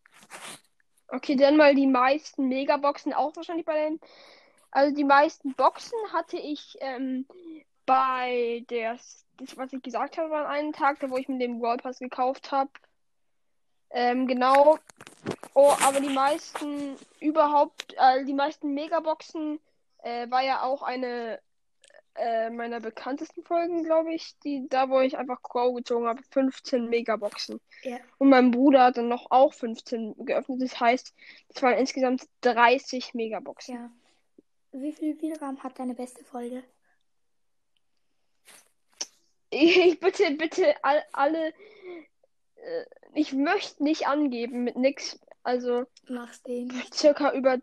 Okay, 1.09 1.35
dann 1.35 1.57
mal 1.57 1.73
die 1.73 1.87
meisten 1.87 2.47
Megaboxen 2.47 3.13
auch 3.13 3.35
wahrscheinlich 3.35 3.65
bei 3.65 3.89
den. 3.89 3.99
Also 4.71 4.93
die 4.93 5.05
meisten 5.05 5.53
Boxen 5.53 5.97
hatte 6.11 6.37
ich 6.37 6.77
ähm, 6.81 7.25
bei 7.85 8.65
der, 8.69 8.97
das 9.37 9.57
was 9.57 9.71
ich 9.71 9.81
gesagt 9.81 10.17
habe, 10.17 10.35
an 10.35 10.45
einem 10.45 10.73
Tag, 10.73 10.99
da 10.99 11.09
wo 11.09 11.17
ich 11.17 11.29
mir 11.29 11.39
den 11.39 11.59
Brawl 11.59 11.77
Pass 11.77 11.99
gekauft 11.99 12.51
habe. 12.51 12.69
Ähm, 13.89 14.27
genau. 14.27 14.77
Oh, 15.53 15.73
aber 15.83 16.01
die 16.01 16.09
meisten 16.09 16.97
überhaupt, 17.19 17.95
äh, 17.97 18.25
die 18.25 18.33
meisten 18.33 18.73
Megaboxen 18.73 19.59
äh, 20.03 20.29
war 20.29 20.43
ja 20.43 20.63
auch 20.63 20.83
eine 20.83 21.39
äh, 22.17 22.49
meiner 22.49 22.79
bekanntesten 22.79 23.43
Folgen, 23.43 23.83
glaube 23.83 24.13
ich, 24.13 24.37
die 24.43 24.67
da 24.69 24.89
wo 24.89 24.99
ich 24.99 25.17
einfach 25.17 25.41
Crow 25.41 25.75
gezogen 25.75 26.07
habe, 26.07 26.21
15 26.31 26.89
Megaboxen. 26.89 27.59
Ja. 27.83 27.97
Und 28.17 28.29
mein 28.29 28.51
Bruder 28.51 28.85
hat 28.85 28.97
dann 28.97 29.07
noch 29.07 29.31
auch 29.31 29.53
15 29.53 30.15
geöffnet. 30.25 30.61
Das 30.61 30.79
heißt, 30.79 31.13
es 31.49 31.61
waren 31.61 31.77
insgesamt 31.77 32.23
30 32.41 33.13
Megaboxen. 33.13 33.75
Ja. 33.75 33.91
Wie 34.71 34.91
viel 34.91 35.19
Wiedergaben 35.21 35.61
hat 35.63 35.79
deine 35.79 35.93
beste 35.93 36.23
Folge? 36.23 36.63
Ich 39.49 39.99
bitte, 39.99 40.31
bitte 40.31 40.75
all, 40.83 41.03
alle. 41.13 41.53
Äh, 42.55 42.85
ich 43.13 43.33
möchte 43.33 43.83
nicht 43.83 44.07
angeben 44.07 44.63
mit 44.63 44.75
nix. 44.75 45.19
Also 45.43 45.85
Mach's 46.07 46.43
den. 46.43 46.71
circa 46.93 47.33
über. 47.33 47.59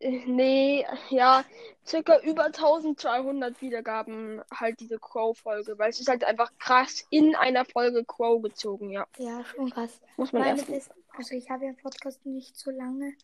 Nee, 0.00 0.86
ja, 1.10 1.44
circa 1.84 2.20
über 2.20 2.44
1200 2.44 3.60
Wiedergaben 3.60 4.40
halt 4.54 4.78
diese 4.78 4.98
Crow-Folge, 5.00 5.76
weil 5.76 5.90
es 5.90 5.98
ist 5.98 6.08
halt 6.08 6.22
einfach 6.22 6.52
krass 6.58 7.04
in 7.10 7.34
einer 7.34 7.64
Folge 7.64 8.04
Crow 8.04 8.40
gezogen, 8.40 8.90
ja. 8.90 9.06
Ja, 9.18 9.44
schon 9.44 9.70
krass. 9.70 10.00
Muss 10.16 10.32
man 10.32 10.42
Meine 10.42 10.62
beste, 10.62 10.94
also 11.16 11.34
ich 11.34 11.50
habe 11.50 11.66
ja 11.66 11.72
Podcast 11.72 12.24
nicht 12.24 12.56
so 12.56 12.70
lange. 12.70 13.14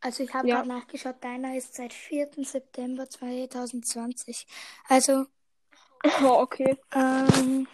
Also 0.00 0.22
ich 0.22 0.32
habe 0.32 0.46
Ja. 0.48 0.56
gerade 0.56 0.68
nachgeschaut, 0.68 1.16
deiner 1.20 1.56
ist 1.56 1.74
seit 1.74 1.92
4. 1.92 2.44
September 2.44 3.10
2020. 3.10 4.46
Also, 4.88 5.26
Oh, 6.22 6.34
okay. 6.38 6.78
ähm, 6.92 7.66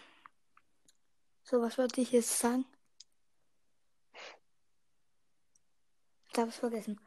so 1.42 1.60
was 1.60 1.76
wollte 1.76 2.00
ich 2.00 2.12
jetzt 2.12 2.38
sagen? 2.38 2.64
Ich 6.32 6.38
habe 6.38 6.48
es 6.48 6.56
vergessen. 6.56 6.98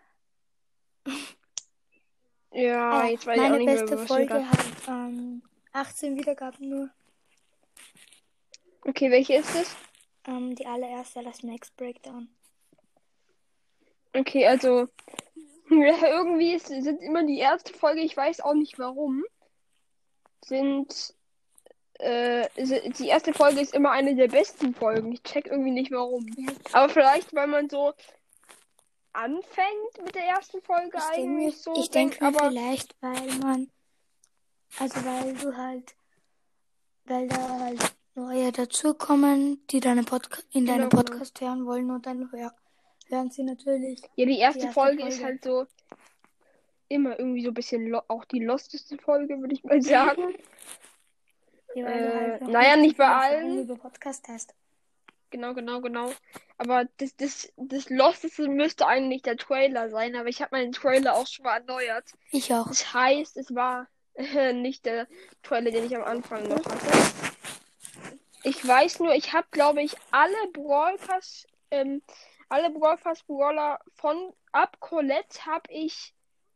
Ja, 2.62 3.04
Äh, 3.06 3.12
jetzt 3.12 3.26
weiß 3.28 3.36
ich 3.38 3.44
auch 3.44 3.50
meine 3.50 3.58
nicht 3.58 3.66
mehr, 3.68 3.76
beste 3.82 3.98
wir 4.00 4.08
Folge 4.08 4.28
grad- 4.28 4.46
hat 4.52 4.66
ähm, 4.88 5.42
18 5.74 6.16
Wiedergaben 6.18 6.70
nur. 6.70 6.90
Okay, 8.82 9.12
welche 9.12 9.36
ist 9.36 9.54
es? 9.56 9.76
Ähm, 10.28 10.56
die 10.56 10.66
allererste, 10.66 11.22
das 11.24 11.44
Max 11.44 11.70
Breakdown. 11.72 12.30
Okay, 14.14 14.48
also 14.48 14.88
irgendwie 15.70 16.54
ist, 16.54 16.68
sind 16.68 17.02
immer 17.02 17.24
die 17.26 17.38
erste 17.40 17.74
Folge, 17.74 18.02
ich 18.02 18.16
weiß 18.18 18.42
auch 18.42 18.54
nicht 18.54 18.80
warum, 18.80 19.24
sind 20.46 21.14
äh, 22.00 22.48
die 22.56 23.08
erste 23.08 23.34
Folge 23.34 23.60
ist 23.60 23.74
immer 23.76 23.92
eine 23.92 24.16
der 24.16 24.28
besten 24.30 24.74
Folgen. 24.74 25.12
Ich 25.12 25.24
check 25.24 25.48
irgendwie 25.48 25.72
nicht 25.72 25.92
warum. 25.92 26.26
Aber 26.72 26.90
vielleicht, 26.90 27.34
weil 27.36 27.48
man 27.48 27.70
so 27.70 27.94
anfängt 29.18 30.04
mit 30.04 30.16
der 30.16 30.24
ersten 30.26 30.62
Folge 30.62 30.98
ich 30.98 31.18
eigentlich 31.18 31.58
so 31.58 31.74
ich 31.76 31.90
denke 31.90 32.24
aber 32.26 32.50
vielleicht, 32.50 32.96
weil 33.02 33.28
man, 33.40 33.72
also 34.80 35.04
weil 35.06 35.34
du 35.34 35.56
halt, 35.58 35.96
weil 37.06 37.28
da 37.28 37.60
halt 37.60 37.96
neue 38.16 38.52
dazukommen, 38.52 39.66
die 39.68 39.80
deine 39.80 40.04
Podca 40.04 40.42
in 40.52 40.66
deinem 40.66 40.90
Genau. 40.90 41.02
Podcast 41.04 41.40
hören 41.42 41.66
wollen 41.66 41.90
und 41.92 42.06
dann 42.06 42.32
hör, 42.32 42.54
hören 43.08 43.30
sie 43.32 43.44
natürlich. 43.44 44.02
ja, 44.16 44.26
die 44.26 44.40
erste, 44.40 44.60
die 44.60 44.66
erste 44.66 44.74
Folge, 44.74 45.08
ist 45.08 45.20
Folge. 45.20 45.26
halt 45.26 45.44
so 45.44 45.66
immer 46.90 47.20
irgendwie 47.20 47.44
so 47.44 47.50
ein 47.50 47.54
bisschen 47.54 47.94
auch 48.08 48.26
die 48.26 48.44
losteste 48.44 48.98
Folge, 48.98 49.40
würde 49.40 49.54
ich 49.54 49.64
mal 49.64 49.82
sagen. 49.82 50.36
Ja, 51.76 51.86
halt 51.86 52.42
Äh, 52.42 52.44
noch 52.46 52.50
naja, 52.52 52.76
nicht 52.78 52.98
bei 52.98 53.08
allen. 53.08 53.64
über 53.64 53.76
Podcast 53.76 54.28
hast. 54.30 54.54
Genau, 55.30 55.54
genau, 55.54 55.82
genau. 55.82 56.12
Aber 56.58 56.86
das, 56.98 57.16
das, 57.18 57.52
das 57.58 57.90
Losteste 57.90 58.48
müsste 58.48 58.88
eigentlich 58.88 59.22
der 59.22 59.38
Trailer 59.38 59.90
sein, 59.90 60.16
aber 60.16 60.30
ich 60.30 60.42
habe 60.42 60.56
meinen 60.56 60.72
Trailer 60.72 61.16
auch 61.16 61.28
schon 61.28 61.44
mal 61.44 61.58
erneuert. 61.58 62.06
Ich 62.32 62.54
auch. 62.54 62.68
Das 62.68 62.94
heißt, 62.94 63.38
es 63.38 63.54
war 63.54 63.88
äh, 64.16 64.54
nicht 64.54 64.86
der 64.86 65.08
Trailer, 65.44 65.72
den 65.72 65.86
ich 65.86 65.96
am 65.96 66.04
Anfang 66.04 66.48
noch 66.48 66.64
hatte. 66.66 67.18
Ich 68.44 68.66
weiß 68.66 69.00
nur, 69.00 69.14
ich 69.14 69.34
habe, 69.34 69.48
glaube 69.52 69.82
ich, 69.82 69.96
alle 70.12 70.48
Brawl 70.54 70.98
Pass, 70.98 71.46
ähm, 71.70 72.02
alle 72.48 72.70
Brawl 72.70 72.98
Pass 72.98 73.24
Brawler 73.24 73.80
von 73.96 74.34
ab 74.54 74.78
Colette 74.80 75.46
habe 75.46 75.70
ich, 75.70 76.14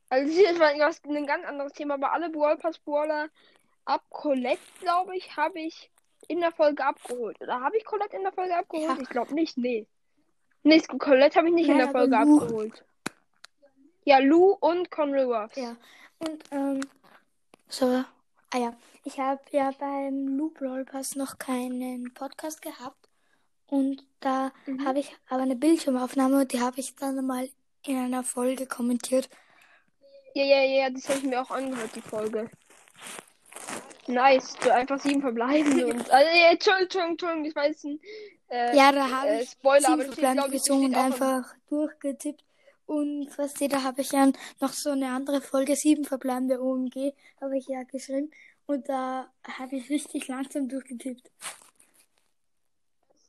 also 0.09 0.41
das 0.43 0.59
war 0.59 0.69
ein 0.69 1.27
ganz 1.27 1.45
anderes 1.45 1.73
Thema, 1.73 1.95
aber 1.95 2.13
alle 2.13 2.29
Brawl 2.29 2.57
Pass 2.57 2.79
Brawler 2.79 3.29
ab 3.85 4.03
Colette, 4.09 4.61
glaube 4.79 5.17
ich, 5.17 5.35
habe 5.35 5.59
ich 5.59 5.90
in 6.31 6.39
der 6.41 6.51
Folge 6.51 6.83
abgeholt. 6.83 7.39
Oder 7.41 7.59
habe 7.61 7.77
ich 7.77 7.85
Colette 7.85 8.15
in 8.17 8.23
der 8.23 8.31
Folge 8.31 8.55
abgeholt? 8.55 8.97
Ja. 8.97 9.01
Ich 9.01 9.09
glaube 9.09 9.33
nicht, 9.33 9.57
nee. 9.57 9.87
Nee, 10.63 10.79
Colette 10.81 11.37
habe 11.37 11.47
ich 11.49 11.53
nicht 11.55 11.67
in 11.69 11.77
Nein, 11.77 11.85
der 11.85 11.91
Folge 11.91 12.15
Lou. 12.15 12.39
abgeholt. 12.39 12.85
Ja, 14.05 14.19
Lou 14.19 14.51
und 14.59 14.89
Conry 14.91 15.23
Ruffs. 15.23 15.55
Ja. 15.55 15.75
Und, 16.19 16.43
ähm, 16.51 16.81
so, 17.67 18.03
Ah 18.53 18.57
ja, 18.57 18.73
ich 19.05 19.17
habe 19.17 19.39
ja 19.51 19.71
beim 19.79 20.37
Loop 20.37 20.59
Roll 20.59 20.83
Pass 20.83 21.15
noch 21.15 21.37
keinen 21.37 22.13
Podcast 22.13 22.61
gehabt. 22.61 23.07
Und 23.67 24.05
da 24.19 24.51
Mhm. 24.65 24.85
habe 24.85 24.99
ich 24.99 25.15
aber 25.29 25.43
eine 25.43 25.55
Bildschirmaufnahme 25.55 26.41
und 26.41 26.51
die 26.51 26.59
habe 26.59 26.81
ich 26.81 26.95
dann 26.97 27.25
mal 27.25 27.49
in 27.85 27.97
einer 27.97 28.23
Folge 28.23 28.65
kommentiert. 28.67 29.29
Ja, 30.35 30.43
ja, 30.43 30.61
ja, 30.63 30.89
das 30.89 31.07
habe 31.07 31.19
ich 31.19 31.23
mir 31.25 31.41
auch 31.41 31.49
angehört, 31.51 31.95
die 31.95 32.01
Folge. 32.01 32.51
Nice, 34.07 34.55
so 34.61 34.69
einfach 34.71 34.99
sieben 34.99 35.21
verbleiben 35.21 35.83
und. 35.83 36.11
Also, 36.11 36.37
ja, 36.37 36.51
Entschuldigung, 36.51 36.81
Entschuldigung, 36.81 37.11
Entschuldigung, 37.11 37.45
ich 37.45 37.55
weiß 37.55 37.83
nicht. 37.85 38.03
Äh, 38.49 38.75
Ja, 38.75 38.91
da 38.91 39.09
habe 39.09 39.29
äh, 39.29 39.41
ich 39.43 39.49
Spoiler, 39.49 39.97
sieben 39.97 40.43
ich, 40.45 40.51
gesungen 40.51 40.87
und 40.87 40.95
einfach 40.95 41.53
durchgetippt. 41.69 42.43
Und 42.85 43.29
was 43.37 43.59
ihr, 43.61 43.69
da 43.69 43.83
habe 43.83 44.01
ich 44.01 44.11
ja 44.11 44.29
noch 44.59 44.73
so 44.73 44.91
eine 44.91 45.09
andere 45.11 45.39
Folge, 45.39 45.75
sieben 45.75 46.03
verbleibende 46.03 46.61
OMG, 46.61 47.13
habe 47.39 47.57
ich 47.57 47.67
ja 47.67 47.83
geschrieben. 47.83 48.31
Und 48.65 48.89
da 48.89 49.31
habe 49.47 49.77
ich 49.77 49.89
richtig 49.89 50.27
langsam 50.27 50.67
durchgetippt. 50.67 51.31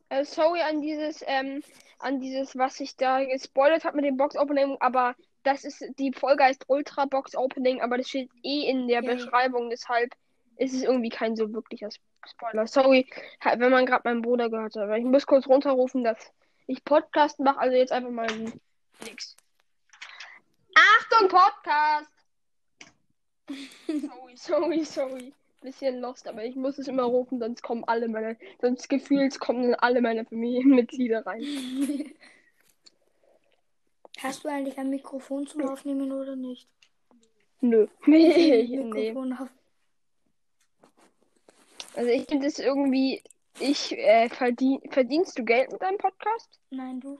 Äh, 0.09 0.25
sorry 0.25 0.61
an 0.61 0.81
dieses, 0.81 1.23
ähm, 1.27 1.63
an 2.01 2.21
dieses, 2.21 2.57
was 2.59 2.81
ich 2.81 2.97
da 2.97 3.25
gespoilert 3.25 3.85
habe 3.85 3.97
mit 3.97 4.05
dem 4.05 4.17
Box 4.17 4.37
Opening, 4.37 4.77
aber 4.81 5.15
das 5.43 5.65
ist, 5.65 5.85
die 5.99 6.13
Folge 6.13 6.45
heißt 6.45 6.65
Ultra 6.69 7.07
Box 7.07 7.35
Opening, 7.35 7.81
aber 7.81 7.99
das 7.99 8.09
steht 8.09 8.31
eh 8.43 8.65
in 8.69 8.89
der 8.89 9.03
ja. 9.03 9.15
Beschreibung, 9.15 9.71
deshalb 9.71 10.11
ist 10.57 10.75
es 10.75 10.83
irgendwie 10.83 11.09
kein 11.09 11.37
so 11.37 11.53
wirklicher 11.53 11.89
Spoiler. 12.27 12.67
Sorry, 12.67 13.09
wenn 13.43 13.71
man 13.71 13.87
gerade 13.87 14.03
meinen 14.05 14.23
Bruder 14.23 14.49
gehört 14.49 14.77
hat, 14.77 14.83
aber 14.83 14.99
ich 14.99 15.05
muss 15.05 15.27
kurz 15.27 15.47
runterrufen, 15.47 16.05
dass 16.05 16.33
ich 16.67 16.85
Podcast 16.85 17.41
mache, 17.41 17.59
also 17.59 17.77
jetzt 17.77 17.93
einfach 17.93 18.11
mal 18.11 18.29
nix. 19.05 19.37
Achtung, 20.75 21.29
Podcast! 21.29 22.11
sorry, 23.87 24.37
sorry, 24.37 24.85
sorry. 24.85 25.35
Bisschen 25.61 26.01
lost, 26.01 26.27
aber 26.27 26.45
ich 26.45 26.57
muss 26.57 26.79
es 26.79 26.89
immer 26.89 27.05
rufen, 27.05 27.39
sonst 27.39 27.63
kommen 27.63 27.85
alle 27.85 28.09
meine, 28.09 28.37
sonst 28.61 28.89
gefühlt 28.89 29.39
kommen 29.39 29.63
dann 29.63 29.75
alle 29.77 30.01
meine 30.01 30.25
Familienmitglieder 30.25 31.25
rein. 31.25 31.45
Hast 34.19 34.45
du 34.45 34.49
eigentlich 34.49 34.79
ein 34.79 34.91
Mikrofon 34.91 35.47
zum 35.47 35.69
Aufnehmen 35.69 36.11
oder 36.11 36.35
nicht? 36.35 36.69
Nö. 37.61 37.87
nee. 38.07 38.77
Mikrofon 38.77 39.33
auf. 39.35 39.49
Also 41.95 42.11
ich 42.11 42.27
finde 42.27 42.47
es 42.47 42.59
irgendwie, 42.59 43.23
ich 43.59 43.97
äh, 43.97 44.29
verdien, 44.29 44.81
verdienst 44.91 45.39
du 45.39 45.45
Geld 45.45 45.73
mit 45.73 45.83
deinem 45.83 45.99
Podcast? 45.99 46.49
Nein, 46.71 47.01
du. 47.01 47.19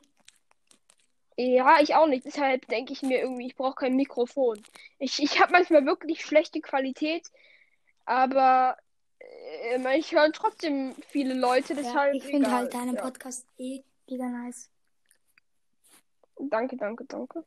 Ja, 1.37 1.81
ich 1.81 1.95
auch 1.95 2.07
nicht. 2.07 2.25
Deshalb 2.25 2.67
denke 2.69 2.93
ich 2.93 3.03
mir 3.03 3.21
irgendwie, 3.21 3.47
ich 3.47 3.57
brauche 3.57 3.75
kein 3.75 3.97
Mikrofon. 3.97 4.63
Ich, 4.99 5.23
ich 5.23 5.41
habe 5.41 5.53
manchmal 5.53 5.85
wirklich 5.87 6.25
schlechte 6.25 6.61
Qualität, 6.61 7.27
aber 8.05 8.77
äh, 9.19 9.99
ich 9.99 10.13
höre 10.13 10.31
trotzdem 10.33 10.95
viele 11.09 11.35
Leute, 11.35 11.75
Ja, 11.75 11.81
deshalb. 11.83 12.15
ich 12.15 12.25
finde 12.25 12.51
halt 12.51 12.75
deinen 12.75 12.97
ja. 12.97 13.03
Podcast 13.03 13.47
eh 13.59 13.83
wieder 14.07 14.29
nice. 14.29 14.71
Danke, 16.39 16.77
danke, 16.77 17.05
danke. 17.05 17.45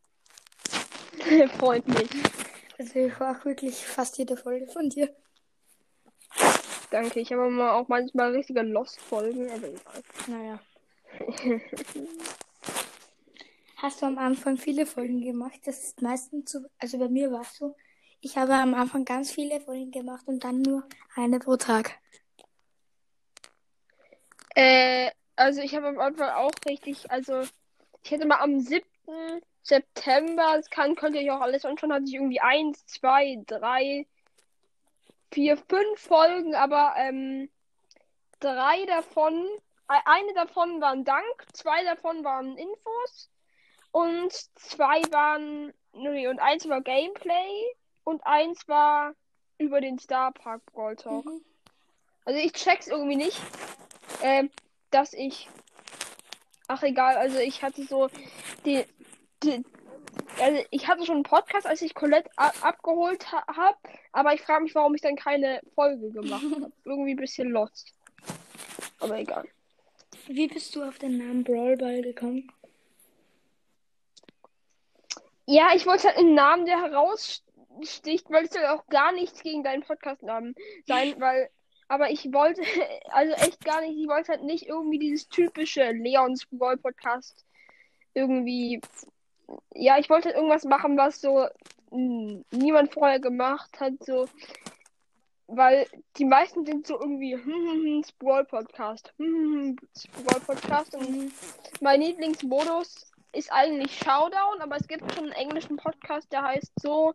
Freut 1.57 1.87
mich. 1.87 2.09
Also 2.77 2.99
ich 2.99 3.19
war 3.19 3.43
wirklich 3.45 3.85
fast 3.85 4.17
jede 4.17 4.35
Folge 4.35 4.67
von 4.67 4.89
dir. 4.89 5.13
Danke. 6.95 7.19
Ich 7.19 7.33
habe 7.33 7.49
mal 7.49 7.71
auch 7.71 7.89
manchmal 7.89 8.31
richtige 8.31 8.61
Lost-Folgen, 8.61 9.49
aber 9.51 9.67
egal. 9.67 10.01
Naja. 10.27 10.59
Hast 13.75 14.01
du 14.01 14.05
am 14.05 14.17
Anfang 14.17 14.55
viele 14.55 14.85
Folgen 14.85 15.19
gemacht? 15.19 15.59
Das 15.65 15.83
ist 15.83 16.01
meistens 16.01 16.53
so, 16.53 16.59
also 16.79 16.97
bei 16.97 17.09
mir 17.09 17.33
war 17.33 17.41
es 17.41 17.53
so. 17.57 17.75
Ich 18.21 18.37
habe 18.37 18.53
am 18.53 18.73
Anfang 18.73 19.03
ganz 19.03 19.29
viele 19.29 19.59
Folgen 19.59 19.91
gemacht 19.91 20.25
und 20.25 20.45
dann 20.45 20.61
nur 20.61 20.87
eine 21.15 21.39
pro 21.39 21.57
Tag. 21.57 21.99
Äh, 24.55 25.11
also 25.35 25.59
ich 25.59 25.75
habe 25.75 25.87
am 25.87 25.99
Anfang 25.99 26.29
auch 26.29 26.53
richtig, 26.65 27.11
also 27.11 27.41
ich 28.03 28.11
hätte 28.11 28.25
mal 28.25 28.39
am 28.39 28.61
7. 28.61 28.85
September, 29.63 30.53
das 30.55 30.69
kann, 30.69 30.95
könnt 30.95 31.17
ihr 31.17 31.23
euch 31.23 31.31
auch 31.31 31.41
alles 31.41 31.65
anschauen, 31.65 31.91
hatte 31.91 32.05
ich 32.05 32.13
irgendwie 32.13 32.39
1, 32.39 32.85
2, 32.85 33.43
3, 33.47 34.07
4, 35.31 35.57
5 35.57 35.99
Folgen, 35.99 36.55
aber 36.55 36.93
ähm, 36.97 37.49
drei 38.39 38.85
davon, 38.85 39.47
äh, 39.89 39.99
eine 40.05 40.33
davon 40.33 40.81
waren 40.81 41.03
Dank, 41.03 41.45
zwei 41.53 41.83
davon 41.83 42.23
waren 42.23 42.57
Infos 42.57 43.29
und 43.91 44.33
zwei 44.55 45.01
waren, 45.11 45.73
nee, 45.93 46.27
und 46.27 46.39
eins 46.39 46.67
war 46.67 46.81
Gameplay 46.81 47.75
und 48.03 48.25
eins 48.25 48.67
war 48.67 49.13
über 49.57 49.81
den 49.81 49.99
Star 49.99 50.31
Park 50.31 50.65
Brawl 50.67 50.95
Talk. 50.95 51.25
Mhm. 51.25 51.41
Also 52.25 52.39
ich 52.39 52.53
check's 52.53 52.87
irgendwie 52.87 53.15
nicht, 53.15 53.39
ähm, 54.21 54.49
dass 54.91 55.13
ich. 55.13 55.49
Ach 56.67 56.81
egal, 56.81 57.15
also 57.17 57.37
ich 57.37 57.61
hatte 57.61 57.83
so 57.83 58.09
die, 58.65 58.83
die 59.43 59.63
also 60.39 60.63
ich 60.71 60.87
hatte 60.87 61.05
schon 61.05 61.15
einen 61.15 61.23
Podcast, 61.23 61.65
als 61.65 61.81
ich 61.81 61.93
Colette 61.93 62.29
abgeholt 62.35 63.31
ha 63.31 63.43
habe, 63.47 63.77
aber 64.11 64.33
ich 64.33 64.41
frage 64.41 64.63
mich, 64.63 64.75
warum 64.75 64.95
ich 64.95 65.01
dann 65.01 65.15
keine 65.15 65.61
Folge 65.73 66.11
gemacht 66.11 66.43
habe. 66.43 66.71
Irgendwie 66.85 67.11
ein 67.11 67.17
bisschen 67.17 67.49
lost. 67.49 67.93
Aber 68.99 69.17
egal. 69.17 69.47
Wie 70.27 70.47
bist 70.47 70.75
du 70.75 70.83
auf 70.83 70.97
den 70.97 71.17
Namen 71.17 71.43
Brawl 71.43 71.77
Ball 71.77 72.01
gekommen? 72.01 72.51
Ja, 75.45 75.75
ich 75.75 75.85
wollte 75.85 76.07
halt 76.07 76.17
einen 76.17 76.33
Namen, 76.33 76.65
der 76.65 76.81
heraussticht, 76.81 78.29
weil 78.29 78.45
es 78.45 78.51
soll 78.51 78.65
auch 78.65 78.87
gar 78.87 79.11
nichts 79.11 79.43
gegen 79.43 79.63
deinen 79.63 79.83
Podcast-Namen 79.83 80.55
sein, 80.87 81.15
weil. 81.19 81.49
Aber 81.87 82.09
ich 82.09 82.33
wollte, 82.33 82.63
also 83.09 83.33
echt 83.33 83.63
gar 83.63 83.81
nicht, 83.81 83.95
ich 83.95 84.07
wollte 84.07 84.31
halt 84.31 84.43
nicht 84.43 84.65
irgendwie 84.65 84.97
dieses 84.97 85.27
typische 85.27 85.91
Leons 85.91 86.47
Brawl 86.47 86.77
Podcast 86.77 87.45
irgendwie. 88.15 88.81
Ja, 89.73 89.97
ich 89.97 90.09
wollte 90.09 90.29
irgendwas 90.29 90.63
machen, 90.63 90.97
was 90.97 91.21
so 91.21 91.47
mh, 91.91 92.43
niemand 92.51 92.93
vorher 92.93 93.19
gemacht 93.19 93.79
hat, 93.79 93.93
so. 94.03 94.27
Weil 95.47 95.85
die 96.17 96.25
meisten 96.25 96.65
sind 96.65 96.87
so 96.87 96.99
irgendwie 96.99 97.35
hm, 97.35 98.03
Sprawl 98.03 98.45
Podcast, 98.45 99.13
hm, 99.17 99.77
Sprawl 99.95 100.41
Podcast 100.41 100.95
und 100.95 101.31
mein 101.81 102.01
Lieblingsmodus 102.01 103.11
ist 103.31 103.51
eigentlich 103.51 103.95
Showdown, 103.97 104.61
aber 104.61 104.77
es 104.77 104.87
gibt 104.87 105.13
schon 105.13 105.25
einen 105.25 105.33
englischen 105.33 105.77
Podcast, 105.77 106.31
der 106.31 106.43
heißt 106.43 106.71
so. 106.81 107.13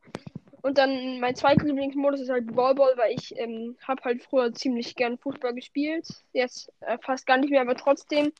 Und 0.62 0.76
dann 0.76 1.20
mein 1.20 1.34
zweiter 1.34 1.64
Lieblingsmodus 1.64 2.20
ist 2.20 2.30
halt 2.30 2.46
Brawl 2.46 2.74
Ball, 2.74 2.92
weil 2.96 3.14
ich 3.14 3.36
ähm, 3.38 3.76
habe 3.86 4.02
halt 4.04 4.22
früher 4.22 4.52
ziemlich 4.52 4.94
gern 4.94 5.16
Fußball 5.18 5.54
gespielt. 5.54 6.06
Jetzt 6.32 6.70
äh, 6.80 6.98
fast 6.98 7.26
gar 7.26 7.38
nicht 7.38 7.50
mehr, 7.50 7.62
aber 7.62 7.76
trotzdem. 7.76 8.32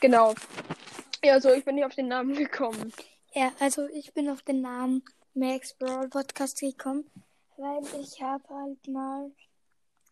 Genau. 0.00 0.34
Ja, 1.24 1.40
so, 1.40 1.50
ich 1.50 1.64
bin 1.64 1.76
nicht 1.76 1.86
auf 1.86 1.94
den 1.94 2.08
Namen 2.08 2.34
gekommen. 2.36 2.92
Ja, 3.34 3.52
also 3.60 3.86
ich 3.88 4.12
bin 4.14 4.28
auf 4.30 4.42
den 4.42 4.60
Namen 4.60 5.02
Max 5.34 5.74
Brawl 5.74 6.08
Podcast 6.08 6.60
gekommen, 6.60 7.10
weil 7.56 7.82
ich 8.00 8.22
habe 8.22 8.44
halt 8.48 8.86
mal 8.88 9.32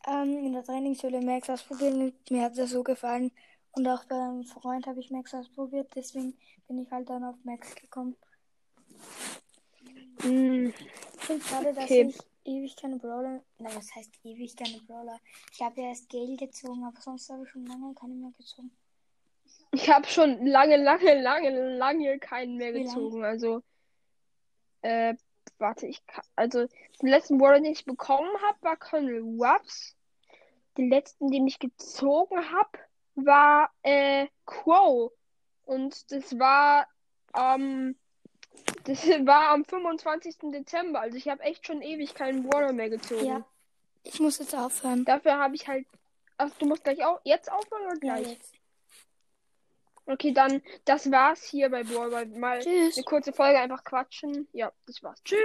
ähm, 0.06 0.46
in 0.46 0.52
der 0.52 0.64
Trainingsschule 0.64 1.20
Max 1.20 1.48
ausprobiert 1.48 1.94
und 1.94 2.30
mir 2.30 2.42
hat 2.44 2.58
das 2.58 2.70
so 2.70 2.82
gefallen. 2.82 3.30
Und 3.72 3.86
auch 3.88 4.04
beim 4.04 4.44
Freund 4.44 4.86
habe 4.86 5.00
ich 5.00 5.10
Max 5.10 5.32
ausprobiert, 5.34 5.90
deswegen 5.94 6.36
bin 6.68 6.80
ich 6.82 6.90
halt 6.90 7.08
dann 7.08 7.24
auf 7.24 7.36
Max 7.44 7.74
gekommen. 7.74 8.16
Hm, 10.22 10.72
Ich 11.14 11.20
finde 11.20 11.44
schade, 11.44 11.72
dass 11.74 11.84
Okay. 11.84 12.02
ich 12.08 12.18
ewig 12.44 12.76
keine 12.76 12.96
Brawler. 12.98 13.42
Nein, 13.58 13.76
was 13.76 13.94
heißt 13.94 14.10
ewig 14.24 14.56
keine 14.56 14.78
Brawler? 14.80 15.18
Ich 15.52 15.60
habe 15.62 15.80
ja 15.80 15.88
erst 15.88 16.08
Gale 16.10 16.36
gezogen, 16.36 16.84
aber 16.84 17.00
sonst 17.00 17.30
habe 17.30 17.44
ich 17.44 17.50
schon 17.50 17.66
lange 17.66 17.94
keine 17.94 18.14
mehr 18.14 18.32
gezogen. 18.36 18.70
Ich 19.74 19.88
habe 19.88 20.06
schon 20.06 20.44
lange, 20.46 20.76
lange, 20.76 21.20
lange, 21.20 21.76
lange 21.76 22.18
keinen 22.18 22.56
mehr 22.56 22.72
gezogen. 22.72 23.24
Also, 23.24 23.62
äh, 24.82 25.14
warte, 25.58 25.86
ich 25.86 26.06
kann, 26.06 26.24
also, 26.36 26.66
den 27.00 27.08
letzten 27.08 27.38
Brawler, 27.38 27.60
den 27.60 27.72
ich 27.72 27.86
bekommen 27.86 28.30
habe, 28.46 28.58
war 28.60 28.76
Colonel 28.76 29.22
Ruffs. 29.22 29.96
Den 30.76 30.90
letzten, 30.90 31.30
den 31.30 31.46
ich 31.46 31.58
gezogen 31.58 32.50
habe, 32.52 32.78
war, 33.14 33.70
äh, 33.82 34.26
Crow. 34.44 35.10
Und 35.64 36.12
das 36.12 36.38
war, 36.38 36.86
ähm, 37.34 37.96
das 38.84 39.06
war 39.26 39.52
am 39.52 39.64
25. 39.64 40.36
Dezember. 40.52 41.00
Also, 41.00 41.16
ich 41.16 41.28
habe 41.28 41.42
echt 41.42 41.66
schon 41.66 41.80
ewig 41.80 42.14
keinen 42.14 42.46
Brawler 42.46 42.74
mehr 42.74 42.90
gezogen. 42.90 43.24
Ja. 43.24 43.46
Ich 44.04 44.20
muss 44.20 44.38
jetzt 44.38 44.54
aufhören. 44.54 45.06
Dafür 45.06 45.38
habe 45.38 45.54
ich 45.54 45.66
halt, 45.66 45.86
ach, 46.36 46.50
du 46.58 46.66
musst 46.66 46.84
gleich 46.84 47.02
auch, 47.04 47.20
jetzt 47.24 47.50
aufhören 47.50 47.86
oder 47.86 48.06
Ja, 48.06 48.16
gleich? 48.16 48.32
jetzt. 48.32 48.61
Okay, 50.06 50.32
dann, 50.32 50.62
das 50.84 51.10
war's 51.10 51.44
hier 51.44 51.70
bei 51.70 51.84
Brawl. 51.84 52.26
Mal 52.26 52.60
Tschüss. 52.60 52.96
eine 52.96 53.04
kurze 53.04 53.32
Folge 53.32 53.58
einfach 53.58 53.84
quatschen. 53.84 54.48
Ja, 54.52 54.72
das 54.86 55.02
war's. 55.02 55.22
Tschüss. 55.24 55.38